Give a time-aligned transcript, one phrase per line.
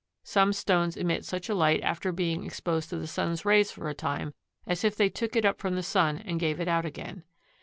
[0.23, 3.93] Some stones emit such a light after being exposed to the sun's rays for a
[3.93, 4.33] time,
[4.65, 7.23] as if they took it up from the sun and gave it out again.